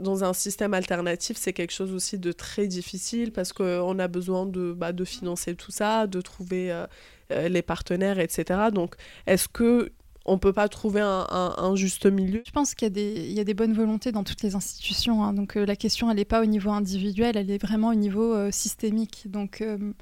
[0.00, 4.46] dans un système alternatif, c'est quelque chose aussi de très difficile parce qu'on a besoin
[4.46, 6.86] de, bah, de financer tout ça, de trouver euh,
[7.30, 8.70] euh, les partenaires, etc.
[8.72, 8.94] Donc,
[9.26, 9.92] est-ce que
[10.24, 12.42] on peut pas trouver un, juste milieu.
[12.46, 15.24] Je pense qu'il y, a des bonnes volontés dans toutes les institutions.
[15.24, 15.32] Hein.
[15.32, 18.34] Donc euh, la question, elle n'est pas au niveau individuel, elle est vraiment au niveau
[18.34, 19.24] euh, systémique.
[19.26, 19.92] Donc euh,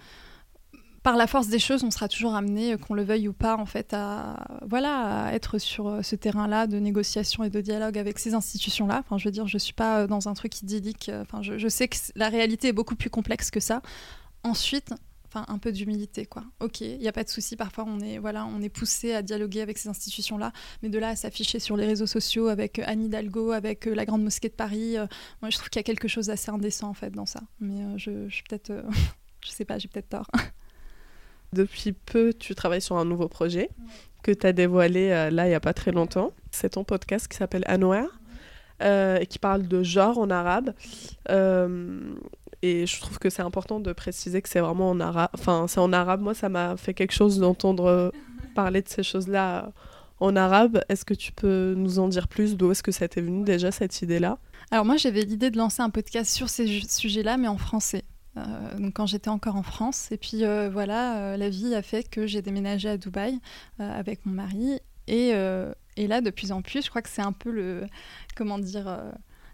[1.02, 3.64] par la force des choses, on sera toujours amené, qu'on le veuille ou pas, en
[3.64, 9.02] fait, à voilà, être sur ce terrain-là de négociation et de dialogue avec ces institutions-là.
[9.02, 11.11] Enfin, je veux dire, je suis pas dans un truc idyllique.
[11.22, 13.80] Enfin, je sais que la réalité est beaucoup plus complexe que ça.
[14.42, 14.92] Ensuite,
[15.32, 16.44] enfin un peu d'humilité quoi.
[16.60, 17.56] Ok, il n'y a pas de souci.
[17.56, 20.98] Parfois on est voilà, on est poussé à dialoguer avec ces institutions là, mais de
[20.98, 24.22] là à s'afficher sur les réseaux sociaux avec euh, Anne Hidalgo, avec euh, la Grande
[24.22, 25.06] Mosquée de Paris, euh,
[25.40, 27.40] moi je trouve qu'il y a quelque chose d'assez indécent en fait dans ça.
[27.60, 28.72] Mais je, je peut-être,
[29.44, 30.30] je sais pas, j'ai peut-être tort.
[31.52, 33.70] Depuis peu, tu travailles sur un nouveau projet
[34.22, 36.32] que tu as dévoilé là il n'y a pas très longtemps.
[36.52, 38.06] C'est ton podcast qui s'appelle Anouar.
[38.80, 40.74] et qui parle de genre en arabe.
[42.62, 45.30] Et je trouve que c'est important de préciser que c'est vraiment en arabe.
[45.32, 46.20] Enfin, c'est en arabe.
[46.20, 48.10] Moi, ça m'a fait quelque chose d'entendre euh,
[48.54, 49.72] parler de ces choses-là
[50.18, 50.82] en arabe.
[50.90, 52.56] Est-ce que tu peux nous en dire plus?
[52.56, 54.38] D'où est-ce que ça t'est venu déjà, cette idée-là?
[54.70, 58.04] Alors moi, j'avais l'idée de lancer un podcast sur ces sujets-là, mais en français.
[58.36, 60.12] Euh, donc quand j'étais encore en France.
[60.12, 63.38] Et puis euh, voilà, la vie a fait que j'ai déménagé à Dubaï
[63.78, 64.78] avec mon mari.
[65.08, 65.30] Et,
[65.96, 67.86] et, là, de plus en plus, je crois que c'est un peu le...
[68.36, 68.86] Comment dire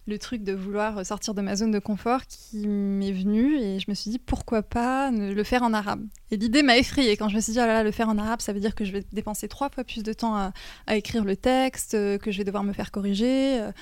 [0.07, 3.87] le truc de vouloir sortir de ma zone de confort qui m'est venu et je
[3.89, 6.05] me suis dit pourquoi pas le faire en arabe.
[6.31, 8.19] Et l'idée m'a effrayée quand je me suis dit oh là là, le faire en
[8.19, 10.53] arabe, ça veut dire que je vais dépenser trois fois plus de temps à,
[10.97, 13.61] écrire le texte, euh, que je vais devoir me faire corriger.
[13.61, 13.73] Euh,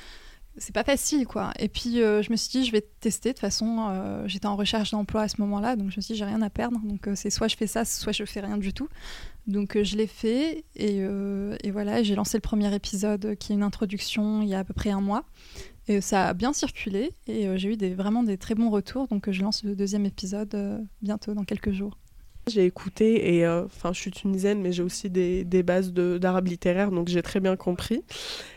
[0.57, 1.53] c'est pas facile quoi.
[1.59, 3.31] Et puis euh, je me suis dit je vais tester.
[3.31, 6.19] De toute façon, j'étais en recherche d'emploi à ce moment-là, donc je me suis dit
[6.19, 6.79] j'ai rien à perdre.
[6.85, 8.89] Donc c'est soit je fais ça, soit je fais rien du tout.
[9.47, 14.43] Donc je l'ai fait et voilà, j'ai lancé le premier épisode qui est une introduction
[14.43, 15.25] il y a à peu près un mois.
[15.89, 19.07] Et ça a bien circulé et j'ai eu vraiment des très bons retours.
[19.09, 20.57] Donc je lance le deuxième épisode
[21.03, 21.99] bientôt, dans quelques jours.
[22.47, 27.09] J'ai écouté et enfin je suis tunisienne mais j'ai aussi des bases d'arabe littéraire donc
[27.09, 28.03] j'ai très bien compris.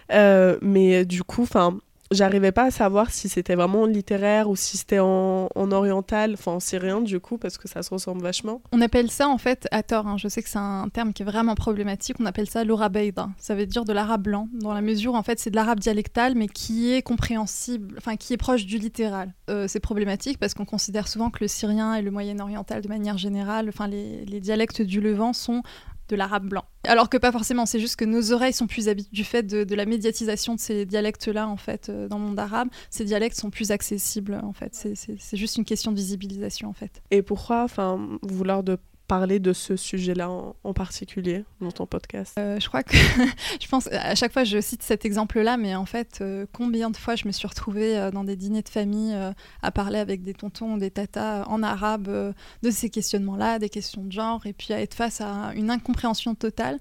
[0.10, 1.80] mais du coup, enfin
[2.12, 6.60] j'arrivais pas à savoir si c'était vraiment littéraire ou si c'était en, oriental, enfin en
[6.60, 8.62] syrien du coup, parce que ça se ressemble vachement.
[8.72, 11.24] On appelle ça en fait, à tort, hein, je sais que c'est un terme qui
[11.24, 13.30] est vraiment problématique, on appelle ça l'orabeida.
[13.38, 16.36] Ça veut dire de l'arabe blanc, dans la mesure en fait c'est de l'arabe dialectal,
[16.36, 19.34] mais qui est compréhensible, enfin qui est proche du littéral.
[19.50, 22.88] Euh, c'est problématique parce qu'on considère souvent que le syrien et le moyen oriental de
[22.88, 25.62] manière générale, enfin les dialectes du Levant sont
[26.10, 26.66] de l'arabe blanc.
[26.86, 29.76] Alors que pas forcément, c'est juste que nos oreilles sont plus habituées du fait de,
[29.76, 32.70] la médiatisation de ces dialectes-là, en fait, euh, dans le monde arabe.
[32.90, 34.74] Ces dialectes sont plus accessibles, en fait.
[34.96, 37.02] C'est juste une question de visibilisation, en fait.
[37.12, 42.36] Et pourquoi, enfin, vouloir de parler de ce sujet-là en, particulier dans ton podcast?
[42.38, 42.96] Euh, Je crois que,
[43.62, 46.98] je pense, à chaque fois je cite cet exemple-là, mais en fait, euh, combien de
[46.98, 49.16] fois je me suis retrouvée euh, dans des dîners de famille
[49.62, 54.12] à parler avec des tontons des tatas en arabe de ces questionnements-là, des questions de
[54.12, 56.80] genre, et puis à être face à une incompréhension totale,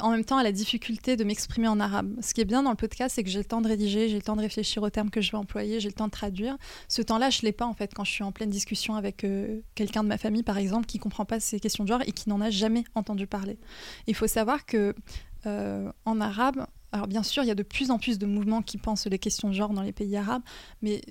[0.00, 2.14] en même temps à la difficulté de m'exprimer en arabe.
[2.20, 4.16] Ce qui est bien dans le podcast, c'est que j'ai le temps de rédiger, j'ai
[4.16, 6.56] le temps de réfléchir aux termes que je vais employer, j'ai le temps de traduire.
[6.88, 9.26] Ce temps-là, je l'ai pas en fait quand je suis en pleine discussion avec
[9.74, 12.28] quelqu'un de ma famille, par exemple, qui comprend pas ces questions de genre et qui
[12.28, 13.58] n'en a jamais entendu parler.
[14.06, 14.94] Il faut savoir que
[15.46, 18.62] euh, en arabe, alors bien sûr, il y a de plus en plus de mouvements
[18.62, 20.42] qui pensent les questions de genre dans les pays arabes,
[20.82, 21.02] mais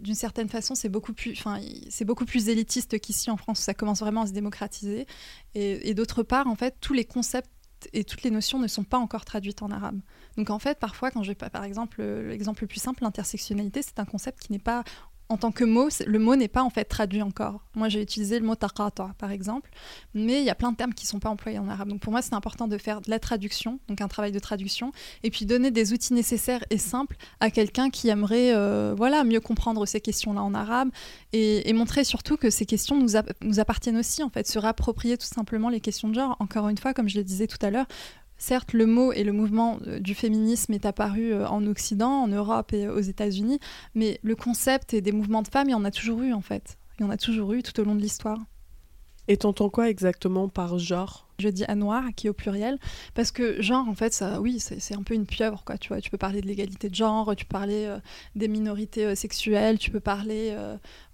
[0.00, 3.60] d'une certaine façon, c'est beaucoup plus, enfin, c'est beaucoup plus élitiste qu'ici en France.
[3.60, 5.06] Ça commence vraiment à se démocratiser.
[5.54, 7.50] Et d'autre part, en fait, tous les concepts
[7.92, 10.00] et toutes les notions ne sont pas encore traduites en arabe.
[10.36, 13.98] Donc en fait, parfois, quand je vais, par exemple, l'exemple le plus simple, l'intersectionnalité, c'est
[13.98, 14.84] un concept qui n'est pas
[15.28, 17.60] en tant que mot, le mot n'est pas en fait traduit encore.
[17.74, 19.70] Moi, j'ai utilisé le mot taqata, par exemple,
[20.14, 21.88] mais il y a plein de termes qui ne sont pas employés en arabe.
[21.88, 24.92] Donc pour moi, c'est important de faire de la traduction, donc un travail de traduction,
[25.22, 29.40] et puis donner des outils nécessaires et simples à quelqu'un qui aimerait euh, voilà, mieux
[29.40, 30.90] comprendre ces questions-là en arabe,
[31.32, 33.12] et, montrer surtout que ces questions nous,
[33.42, 36.36] nous appartiennent aussi, en fait, se réapproprier tout simplement les questions de genre.
[36.40, 37.86] Encore une fois, comme je le disais tout à l'heure,
[38.38, 42.28] Certes, le mot et le mouvement euh, du féminisme est apparu euh, en Occident, en
[42.28, 43.58] Europe et aux États-Unis,
[43.94, 46.40] mais le concept et des mouvements de femmes, il y en a toujours eu en
[46.40, 46.78] fait.
[46.98, 48.38] Il y en a toujours eu tout au long de l'histoire.
[49.30, 51.28] Et t'entends quoi exactement par genre?
[51.38, 52.78] Je dis à noir, qui est au pluriel,
[53.14, 55.76] parce que genre, en fait, ça, oui, c'est un peu une pieuvre, quoi.
[55.76, 57.98] Tu vois, tu peux parler de l'égalité de genre, tu peux parler euh,
[58.34, 60.56] des minorités sexuelles, tu peux parler,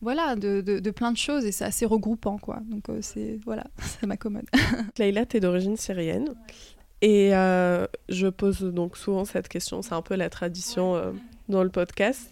[0.00, 2.60] voilà, de, de, plein de choses, et c'est assez regroupant, quoi.
[2.70, 4.46] Donc c'est, voilà, ça m'accommode.
[4.98, 6.34] Leïla, t'es d'origine syrienne.
[7.04, 11.12] Et euh, je pose donc souvent cette question, c'est un peu la tradition euh,
[11.50, 12.30] dans le podcast.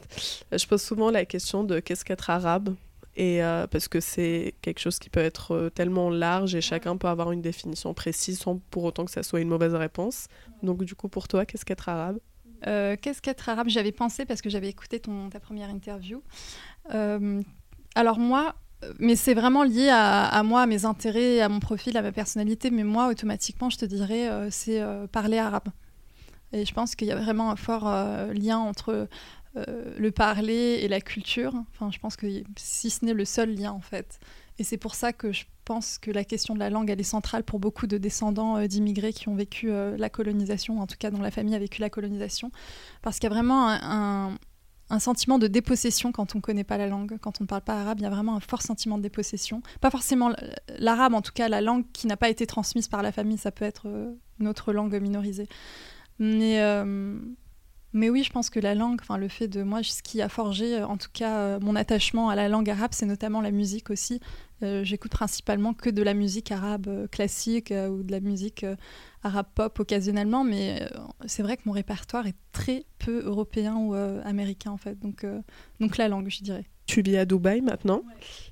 [0.51, 2.75] Je pose souvent la question de qu'est-ce qu'être arabe
[3.15, 7.09] et euh, parce que c'est quelque chose qui peut être tellement large et chacun peut
[7.09, 10.29] avoir une définition précise sans pour autant que ça soit une mauvaise réponse.
[10.63, 12.19] Donc du coup pour toi, qu'est-ce qu'être arabe?
[12.65, 13.69] Qu'est-ce qu'être arabe?
[13.69, 16.23] J'avais pensé parce que j'avais écouté ta première interview.
[16.89, 18.55] alors moi,
[18.99, 22.71] mais c'est vraiment lié à, moi, à mes intérêts, à mon profil, à ma personnalité.
[22.71, 25.69] Mais moi, automatiquement, je te dirais, euh, c'est euh, parler arabe.
[26.53, 29.09] Et je pense qu'il y a vraiment un fort euh, lien entre
[29.55, 31.53] le parler et la culture.
[31.73, 34.19] Enfin, je pense que si ce n'est le seul lien, en fait.
[34.59, 37.05] Et c'est pour ça que je pense que la question de la langue, elle est
[37.05, 41.21] centrale pour beaucoup de descendants d'immigrés qui ont vécu la colonisation, en tout cas dont
[41.21, 42.51] la famille a vécu la colonisation.
[43.03, 44.39] Parce qu'il y a vraiment un un
[44.99, 47.81] sentiment de dépossession quand on ne connaît pas la langue, quand on ne parle pas
[47.81, 49.63] arabe, il y a vraiment un fort sentiment de dépossession.
[49.81, 50.33] Pas forcément
[50.79, 53.51] l'arabe, en tout cas la langue qui n'a pas été transmise par la famille, ça
[53.51, 55.49] peut être euh, une autre langue minorisée.
[56.19, 57.19] Mais, euh,
[57.93, 60.29] mais oui, je pense que la langue, enfin le fait de moi, ce qui a
[60.29, 63.91] forgé euh, en tout cas mon attachement à la langue arabe, c'est notamment la musique
[63.91, 64.21] aussi.
[64.83, 68.65] J'écoute principalement que de la musique arabe classique ou de la musique
[69.23, 70.89] arabe pop occasionnellement, mais euh,
[71.27, 74.99] c'est vrai que mon répertoire est très peu européen ou euh, américain en fait.
[74.99, 75.41] Donc, euh,
[75.81, 76.65] donc la langue, je dirais.
[76.87, 78.03] Tu vis à Dubaï maintenant?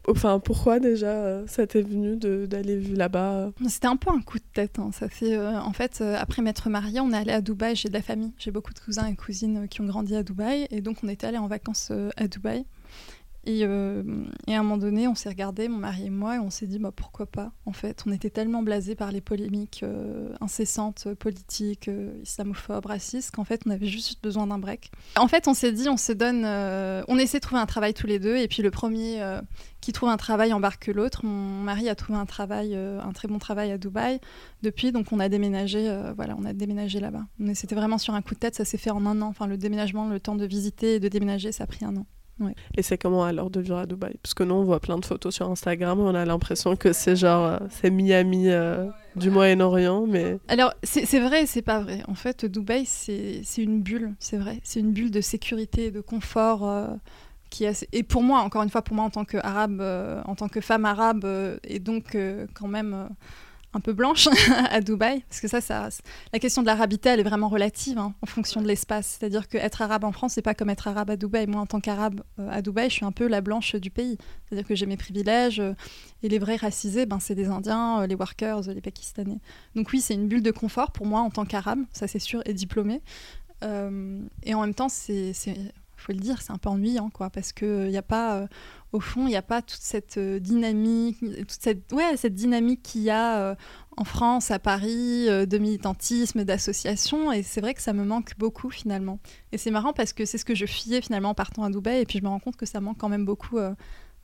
[0.09, 3.51] Enfin, pourquoi déjà ça t'est venu d'aller là-bas?
[3.69, 4.79] C'était un peu un coup de tête.
[4.79, 4.91] Hein.
[4.93, 7.75] Ça fait, en fait, après m'être mariée, on est allé à Dubaï.
[7.75, 8.33] J'ai de la famille.
[8.39, 11.27] J'ai beaucoup de cousins et cousines qui ont grandi à Dubaï, et donc on était
[11.27, 12.65] allé en vacances à Dubaï.
[13.63, 14.03] Euh,
[14.47, 16.67] et, à un moment donné, on s'est regardé, mon mari et moi, et on s'est
[16.67, 17.53] dit bah, pourquoi pas.
[17.67, 23.31] En fait, on était tellement blasés par les polémiques euh, incessantes, politiques, euh, islamophobes, racistes,
[23.31, 24.91] qu'en fait, on avait juste besoin d'un break.
[25.17, 28.07] En fait, on s'est dit on se donne, on essaie de trouver un travail tous
[28.07, 29.23] les deux, et puis le premier
[29.81, 31.25] qui trouve un travail embarque l'autre.
[31.25, 34.21] Mon mari a trouvé un travail, un très bon travail à Dubaï
[34.63, 37.25] depuis, donc on a déménagé, voilà, on a déménagé là-bas.
[37.55, 39.29] C'était vraiment sur un coup de tête, ça s'est fait en un an.
[39.29, 42.07] Enfin, le déménagement, le temps de visiter et de déménager, ça a pris un an.
[42.77, 44.15] Et c'est comment alors de vivre à Dubaï?
[44.23, 47.17] Parce que nous, on voit plein de photos sur Instagram on a l'impression que c'est
[47.17, 50.39] genre, euh, c'est Miami euh, du Moyen-Orient, mais...
[50.49, 52.03] Alors, c'est vrai et c'est pas vrai.
[52.09, 54.61] En fait, Dubaï, c'est une bulle, c'est vrai.
[54.63, 56.69] C'est une bulle de sécurité de confort.
[56.69, 56.89] Euh,
[57.51, 59.81] qui est et pour moi, encore une fois, pour moi en tant que arabe,
[60.25, 61.27] en tant que femme arabe,
[61.65, 62.17] et donc
[62.55, 63.09] quand même
[63.73, 64.29] un peu blanche
[64.71, 65.89] à Dubaï, parce que ça,
[66.33, 69.19] la question de l'arabité, elle est vraiment relative hein, en fonction de l'espace.
[69.19, 71.47] C'est-à-dire qu'être arabe en France, c'est pas comme être arabe à Dubaï.
[71.47, 74.19] Moi, en tant qu'arabe euh, à Dubaï, je suis un peu la blanche du pays.
[74.47, 75.75] C'est-à-dire que j'ai mes privilèges, euh,
[76.23, 79.39] et les vrais racisés, ben, c'est des Indiens, euh, les workers, les Pakistanais.
[79.77, 82.43] Donc oui, c'est une bulle de confort pour moi en tant qu'arabe, ça c'est sûr,
[82.47, 83.03] et diplômée.
[83.63, 85.33] et en même temps, c'est
[86.01, 88.47] faut le dire, c'est un peu ennuyant, quoi, parce que il n'y a pas,
[88.93, 92.83] au fond, il n'y a pas toute cette euh, dynamique, toute cette, ouais, cette dynamique
[92.83, 93.55] qu'il y a euh,
[93.97, 97.31] en France, à Paris, euh, de militantisme, d'association.
[97.31, 99.21] Et c'est vrai que ça me manque beaucoup finalement.
[99.53, 102.01] Et c'est marrant parce que c'est ce que je fuyais finalement en partant à Dubaï.
[102.01, 103.59] Et puis je me rends compte que ça manque quand même beaucoup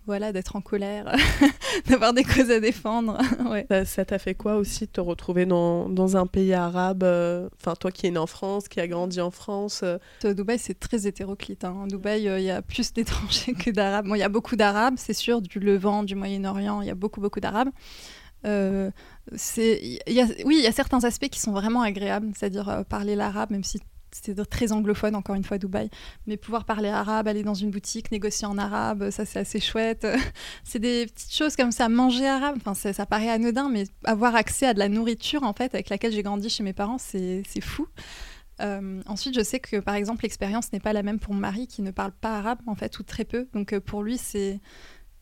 [0.06, 1.12] voilà, d'être en colère,
[1.88, 3.18] d'avoir des causes à défendre.
[3.50, 3.66] ouais.
[3.84, 7.74] Ça t'a fait quoi aussi de te retrouver dans, dans un pays arabe euh, Enfin,
[7.74, 9.80] toi qui es né en France, qui a grandi en France.
[9.82, 9.98] Euh...
[10.22, 11.64] Dubaï, c'est très hétéroclite.
[11.64, 11.86] Hein.
[11.88, 14.06] Dubaï, euh, il y a plus d'étrangers que d'arabes.
[14.06, 16.94] Bon, il y a beaucoup d'arabes, c'est sûr, du Levant, du Moyen-Orient, il y a
[16.94, 17.70] beaucoup, beaucoup d'arabes.
[18.44, 18.90] Euh,
[19.32, 23.80] oui, il y a certains aspects qui sont vraiment agréables, c'est-à-dire parler l'arabe, même si
[24.22, 25.90] c'était très anglophone, encore une fois, Dubaï.
[26.26, 30.06] Mais pouvoir parler arabe, aller dans une boutique, négocier en arabe, ça c'est assez chouette.
[30.64, 34.66] c'est des petites choses comme ça, manger arabe, enfin, ça paraît anodin, mais avoir accès
[34.66, 37.86] à de la nourriture, en fait, avec laquelle j'ai grandi chez mes parents, c'est fou.
[38.62, 41.66] Euh, ensuite, je sais que, par exemple, l'expérience n'est pas la même pour mon mari
[41.66, 43.48] qui ne parle pas arabe, en fait, ou très peu.
[43.52, 44.60] Donc, euh, pour lui, c'est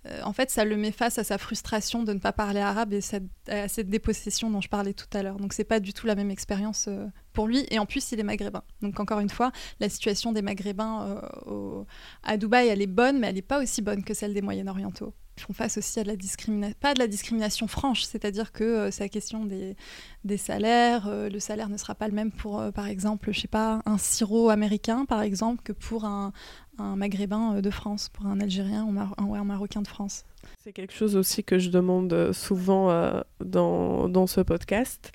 [0.07, 2.93] euh, en fait, ça le met face à sa frustration de ne pas parler arabe
[2.93, 3.01] et
[3.49, 5.37] à cette dépossession dont je parlais tout à l'heure.
[5.37, 7.67] Donc, c'est pas du tout la même expérience euh, pour lui.
[7.71, 8.63] Et en plus, il est maghrébin.
[8.83, 11.85] Donc, encore une fois, la situation des maghrébins euh,
[12.23, 15.15] à Dubaï, elle est bonne, mais elle n'est pas aussi bonne que celle des Moyen-Orientaux
[15.41, 19.03] font face aussi à de la discrimination, pas de la discrimination franche, c'est-à-dire que c'est
[19.03, 21.09] la question des, salaires.
[21.11, 25.07] Le salaire ne sera pas le même pour, par exemple, je sais pas, un syro-américain,
[25.07, 26.33] par exemple, que pour un,
[26.79, 30.25] un maghrébin de France, pour un Algérien ou un, Marocain de France.
[30.63, 35.11] C'est quelque chose aussi que je demande souvent dans, dans, ce podcast.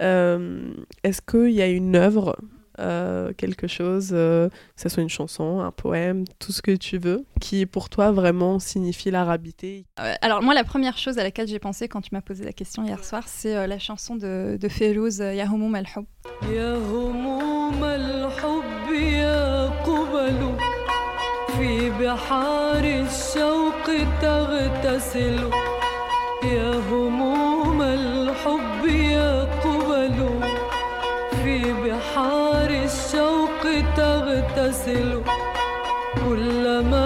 [0.00, 2.36] Est-ce qu'il y a une œuvre
[2.80, 6.98] euh, quelque chose, euh, que ce soit une chanson, un poème, tout ce que tu
[6.98, 9.86] veux, qui pour toi vraiment signifie l'arabité?
[10.00, 12.52] Euh, Alors moi, la première chose à laquelle j'ai pensé quand tu m'as posé la
[12.52, 15.76] question hier soir, c'est la chanson de, de Férouz, Ya Humum
[22.00, 23.86] بحار الشوق
[24.22, 25.38] تغتسل.
[26.44, 29.32] يا هموم الحب يا
[29.64, 30.16] قبل
[31.42, 32.70] في بحار
[33.96, 35.22] تغتسل.
[36.28, 37.03] كلما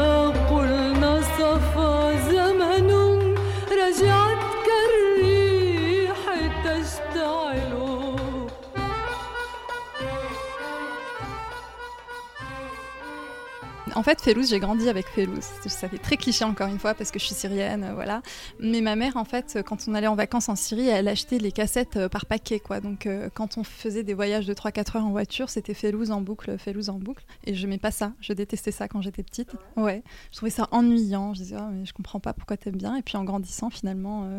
[13.99, 15.45] En fait, Félouz, j'ai grandi avec Félouz.
[15.67, 18.23] Ça fait très cliché encore une fois parce que je suis syrienne, euh, voilà.
[18.61, 21.51] Mais ma mère, en fait, quand on allait en vacances en Syrie, elle achetait les
[21.51, 22.79] cassettes euh, par paquet, quoi.
[22.79, 26.21] Donc, euh, quand on faisait des voyages de 3-4 heures en voiture, c'était Félouz en
[26.21, 27.25] boucle, Félouz en boucle.
[27.45, 28.13] Et je n'aimais pas ça.
[28.21, 29.51] Je détestais ça quand j'étais petite.
[29.77, 30.05] Ouais.
[30.31, 31.35] Je trouvais ça ennuyant.
[31.35, 32.95] Je disais, oh, mais je comprends pas pourquoi t'aimes bien.
[32.95, 34.31] Et puis en grandissant, finalement,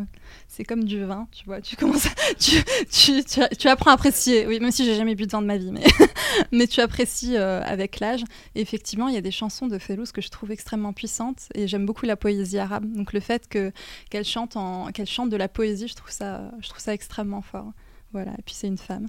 [0.47, 1.59] c'est comme du vin, tu vois.
[1.59, 2.07] Tu commences,
[2.39, 3.23] tu, tu,
[3.57, 4.47] tu, apprends à apprécier.
[4.47, 5.83] Oui, même si j'ai jamais bu de vin de ma vie, mais,
[6.53, 8.23] mais tu apprécies avec l'âge.
[8.55, 11.85] Effectivement, il y a des chansons de Félouz que je trouve extrêmement puissante et j'aime
[11.85, 12.85] beaucoup la poésie arabe.
[12.91, 13.71] Donc le fait que
[14.09, 17.41] qu'elle chante en qu'elle chante de la poésie, je trouve ça je trouve ça extrêmement
[17.41, 17.71] fort.
[18.12, 18.31] Voilà.
[18.38, 19.07] Et puis c'est une femme.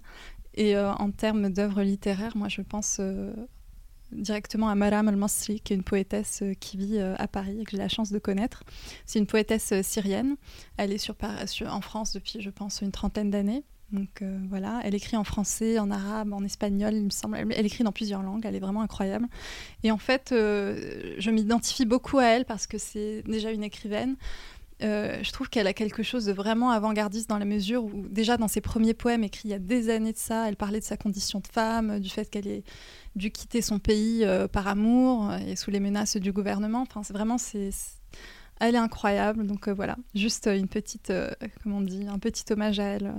[0.55, 3.33] Et euh, en termes d'œuvres littéraires, moi je pense euh,
[4.13, 7.73] directement à Maram al-Masri, qui est une poétesse euh, qui vit à Paris et que
[7.73, 8.65] j'ai la chance de connaître.
[9.07, 10.37] C'est une poétesse syrienne.
[10.77, 11.15] Elle est sur,
[11.47, 13.65] sur, en France depuis, je pense, une trentaine d'années.
[13.93, 17.37] Donc euh, voilà, elle écrit en français, en arabe, en espagnol, il me semble.
[17.37, 19.27] Elle, écrit dans plusieurs langues, elle est vraiment incroyable.
[19.83, 24.17] Et en fait, euh, je m'identifie beaucoup à elle parce que c'est déjà une écrivaine.
[24.83, 28.39] Euh, je trouve qu'elle a quelque chose de vraiment avant-gardiste dans la mesure où, déjà
[28.39, 30.85] dans ses premiers poèmes écrits il y a des années de ça, elle parlait de
[30.85, 32.65] sa condition de femme, du fait qu'elle ait
[33.15, 36.81] dû quitter son pays par amour et sous les menaces du gouvernement.
[36.83, 37.71] Enfin, c'est vraiment, c'est,
[38.59, 39.47] elle est incroyable.
[39.47, 41.13] Donc voilà, juste une petite,
[41.63, 43.13] comment on dit, un petit hommage à elle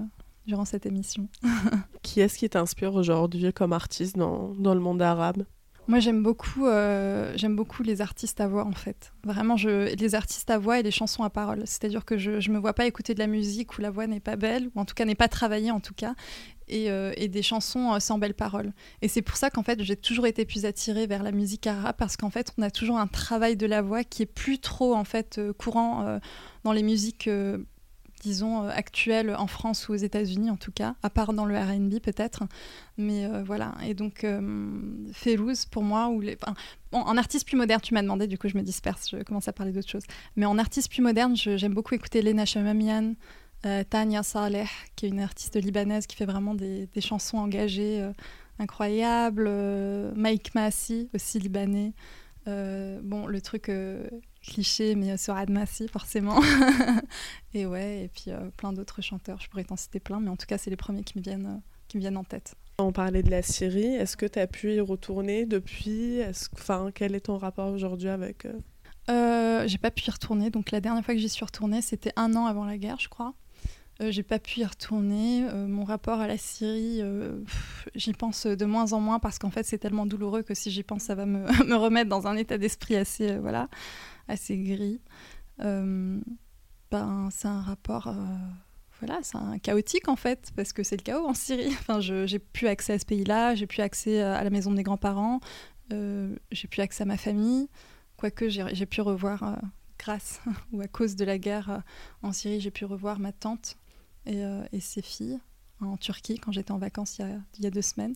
[0.45, 1.27] durant cette émission.
[2.01, 5.45] qui est-ce qui t'inspire aujourd'hui comme artiste dans, dans le monde arabe?
[5.87, 9.11] Moi, j'aime beaucoup, euh, j'aime beaucoup les artistes à voix, en fait.
[9.23, 11.63] Vraiment, je, les artistes à voix et les chansons à parole.
[11.65, 14.19] C'est-à-dire que je ne me vois pas écouter de la musique où la voix n'est
[14.19, 16.13] pas belle, ou en tout cas n'est pas travaillée, en tout cas.
[16.67, 18.71] et, et des chansons sans belles paroles.
[19.01, 21.95] Et c'est pour ça qu'en fait, j'ai toujours été plus attirée vers la musique arabe
[21.97, 24.95] parce qu'en fait, on a toujours un travail de la voix qui est plus trop
[24.95, 26.19] en fait courant
[26.63, 27.29] dans les musiques
[28.21, 31.57] disons, euh, actuelle en France ou aux États-Unis en tout cas, à part dans le
[31.57, 32.43] RB peut-être.
[32.97, 34.71] Mais euh, voilà, et donc euh,
[35.71, 36.21] pour moi, ou
[36.91, 39.53] en artiste plus moderne, tu m'as demandé, du coup je me disperse, je commence à
[39.53, 40.05] parler d'autres choses.
[40.35, 43.15] Mais en artiste plus moderne, j'aime beaucoup écouter Lena Chamamian,
[43.65, 48.07] euh, Tania Saleh, qui est une artiste libanaise qui fait vraiment des, chansons engagées
[48.59, 49.49] incroyables,
[50.15, 51.93] Mike Massi, aussi libanais.
[52.45, 53.71] bon, le truc
[54.41, 56.39] cliché, mais sur Admassi, forcément.
[57.53, 59.39] et ouais, et puis euh, plein d'autres chanteurs.
[59.39, 61.45] Je pourrais t'en citer plein, mais en tout cas, c'est les premiers qui me viennent,
[61.45, 62.55] euh, qui me viennent en tête.
[62.79, 63.95] On parlait de la Syrie.
[63.95, 66.21] Est-ce que tu as pu y retourner depuis?
[66.53, 68.53] Enfin, quel est ton rapport aujourd'hui avec euh...
[69.09, 70.49] euh J'ai pas pu y retourner.
[70.49, 73.09] Donc la dernière fois que j'y suis retournée, c'était un an avant la guerre, je
[73.09, 73.35] crois.
[73.99, 75.45] j'ai pas pu y retourner.
[75.53, 77.03] mon rapport à la Syrie,
[77.93, 80.81] j'y pense de moins en moins parce qu'en fait c'est tellement douloureux que si j'y
[80.81, 83.69] pense, ça va me, me remettre dans un état d'esprit assez, voilà,
[84.27, 85.01] assez gris.
[85.61, 86.21] Euh,
[86.89, 88.13] ben, c'est un rapport, euh,
[88.99, 91.69] voilà, c'est un chaotique en fait, parce que c'est le chaos en Syrie.
[91.79, 94.83] Enfin, j'ai plus accès à ce pays-là, j'ai plus accès à la maison de mes
[94.83, 95.39] grands-parents,
[95.93, 97.69] euh, j'ai plus accès à ma famille,
[98.17, 99.59] quoique j'ai pu revoir,
[99.97, 101.83] grâce ou à cause de la guerre
[102.23, 103.77] en Syrie, j'ai pu revoir ma tante
[104.25, 104.43] et,
[104.79, 105.39] ses filles
[105.79, 108.15] en Turquie quand j'étais en vacances il y a deux semaines.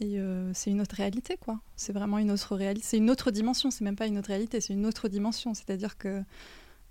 [0.00, 1.60] Et euh, c'est une autre réalité, quoi.
[1.76, 2.86] C'est vraiment une autre réalité.
[2.86, 3.70] C'est une autre dimension.
[3.70, 5.52] C'est même pas une autre réalité, c'est une autre dimension.
[5.52, 6.22] C'est-à-dire que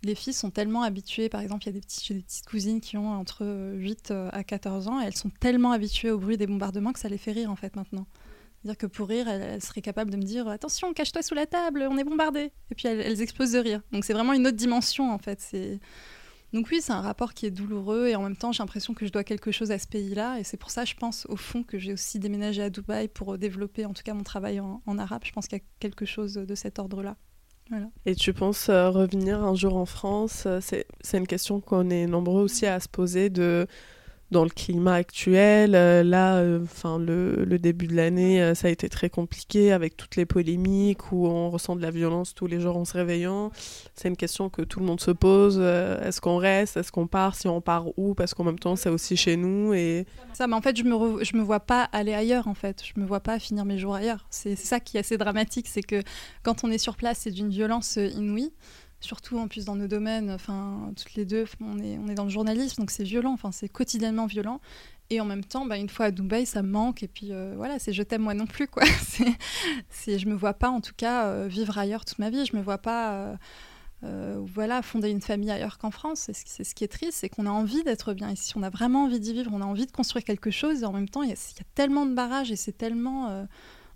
[0.04, 1.28] les filles sont tellement habituées.
[1.28, 4.88] Par exemple, il y a des, petites cousines qui ont entre 8 euh, à 14
[4.88, 7.50] ans et elles sont tellement habituées au bruit des bombardements que ça les fait rire,
[7.50, 8.06] en fait, maintenant.
[8.62, 11.88] C'est-à-dire que pour rire, elles, seraient capables de me dire Attention, cache-toi sous la table,
[11.90, 12.52] on est bombardé.
[12.70, 13.82] Et puis elles, explosent de rire.
[13.92, 15.40] Donc c'est vraiment une autre dimension, en fait.
[16.54, 19.06] Donc oui, c'est un rapport qui est douloureux et en même temps, j'ai l'impression que
[19.06, 20.40] je dois quelque chose à ce pays-là.
[20.40, 23.38] Et c'est pour ça, je pense, au fond, que j'ai aussi déménagé à Dubaï pour
[23.38, 25.22] développer, en tout cas, mon travail en, arabe.
[25.26, 27.16] Je pense qu'il y a quelque chose de cet ordre-là.
[28.06, 32.08] Et tu penses euh, revenir un jour en France euh, C'est une question qu'on est
[32.08, 33.68] nombreux aussi à se poser de
[34.32, 35.74] dans le climat actuel.
[35.76, 39.72] Euh, là, euh, enfin le, le, début de l'année, euh, ça a été très compliqué
[39.72, 42.94] avec toutes les polémiques où on ressent de la violence tous les jours en se
[42.94, 43.52] réveillant.
[43.96, 45.60] C'est une question que tout le monde se pose.
[45.60, 48.90] Est-ce qu'on reste Est-ce qu'on part Si on part où Parce qu'en même temps, c'est
[48.90, 49.74] aussi chez nous.
[49.74, 50.06] Et...
[50.34, 52.84] Ça, mais en fait, je me, je me vois pas aller ailleurs, en fait.
[52.84, 54.26] Je me vois pas finir mes jours ailleurs.
[54.30, 56.02] C'est ça qui est assez dramatique, c'est que
[56.44, 58.52] quand on est sur place, c'est d'une violence inouïe
[59.02, 62.26] surtout en plus dans nos domaines, enfin toutes les deux, on est, on est dans
[62.26, 64.60] le journalisme, donc c'est violent, enfin c'est quotidiennement violent.
[65.12, 67.02] Et en même temps, bah, une fois à Dubaï, ça me manque.
[67.02, 68.84] Et puis euh, voilà, c'est je t'aime moi non plus, quoi.
[69.90, 72.46] c'est, je me vois pas, en tout cas, euh, vivre ailleurs toute ma vie.
[72.46, 73.36] Je me vois pas,
[74.04, 76.30] euh, voilà, fonder une famille ailleurs qu'en France.
[76.32, 78.54] C'est, ce qui est triste, c'est qu'on a envie d'être bien ici.
[78.56, 79.50] On a vraiment envie d'y vivre.
[79.52, 80.84] On a envie de construire quelque chose.
[80.84, 81.38] Et en même temps, il y, a
[81.74, 83.48] tellement de barrages et c'est tellement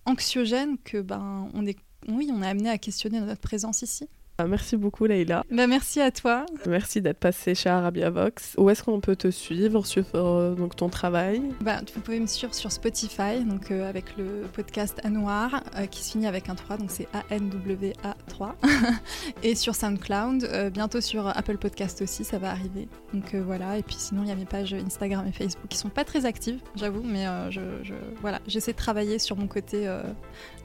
[0.05, 4.09] anxiogène que ben on est, oui, on est amené à questionner notre présence ici.
[4.39, 5.43] Ah, merci beaucoup Leïla.
[5.51, 6.47] Bah, merci à toi.
[6.65, 8.55] Merci d'être passé chez Arabia Vox.
[8.57, 11.39] Où est-ce qu'on peut te suivre sur euh, donc ton travail?
[11.61, 16.03] Bah, Vous pouvez me suivre sur Spotify donc, euh, avec le podcast Anouar euh, qui
[16.03, 18.53] se finit avec un 3, donc c'est A-N-W-A-3.
[19.43, 22.87] et sur SoundCloud, bientôt sur Apple Podcast aussi, ça va arriver.
[23.13, 25.89] Donc voilà, et puis sinon il y a mes pages Instagram et Facebook qui sont
[25.89, 29.87] pas très actives, j'avoue, mais je, je, voilà, j'essaie de travailler sur mon côté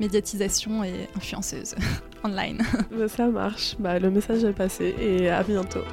[0.00, 1.74] médiatisation et influenceuse
[2.24, 2.62] online.
[3.08, 3.67] Ça marche.
[3.78, 5.84] Bah, le message est passé et à bientôt.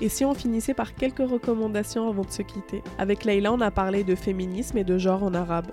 [0.00, 2.82] Et si on finissait par quelques recommandations avant de se quitter?
[2.98, 5.66] Avec Leïla, on a parlé de féminisme et de genre en arabe.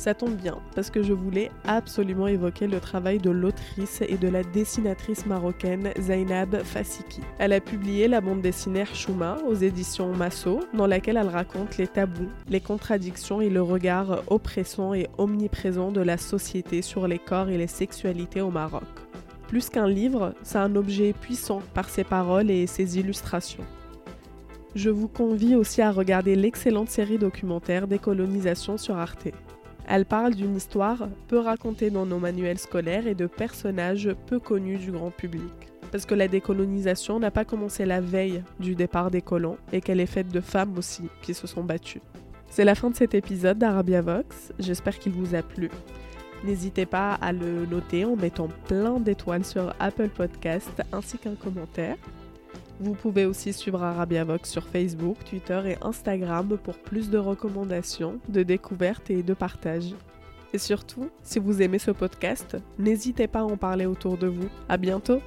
[0.00, 4.28] Ça tombe bien, parce que je voulais absolument évoquer le travail de l'autrice et de
[4.28, 7.20] la dessinatrice marocaine Zainab Fasiki.
[7.38, 11.86] Elle a publié la bande dessinée Chouma aux éditions Masso, dans laquelle elle raconte les
[11.86, 17.50] tabous, les contradictions et le regard oppressant et omniprésent de la société sur les corps
[17.50, 18.88] et les sexualités au Maroc.
[19.48, 23.66] Plus qu'un livre, c'est un objet puissant par ses paroles et ses illustrations.
[24.74, 29.28] Je vous convie aussi à regarder l'excellente série documentaire Décolonisation sur Arte.
[29.92, 34.78] Elle parle d'une histoire peu racontée dans nos manuels scolaires et de personnages peu connus
[34.78, 35.50] du grand public.
[35.90, 39.98] Parce que la décolonisation n'a pas commencé la veille du départ des colons et qu'elle
[39.98, 42.02] est faite de femmes aussi qui se sont battues.
[42.50, 44.52] C'est la fin de cet épisode d'Arabia Vox.
[44.60, 45.68] J'espère qu'il vous a plu.
[46.44, 51.96] N'hésitez pas à le noter en mettant plein d'étoiles sur Apple Podcast ainsi qu'un commentaire.
[52.80, 58.42] Vous pouvez aussi suivre Arabiavox sur Facebook, Twitter et Instagram pour plus de recommandations, de
[58.42, 59.94] découvertes et de partages.
[60.54, 64.48] Et surtout, si vous aimez ce podcast, n'hésitez pas à en parler autour de vous.
[64.68, 65.20] À bientôt.